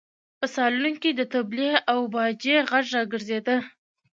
[0.39, 3.57] په سالون کې د تبلې او باجې غږ راګرځېده.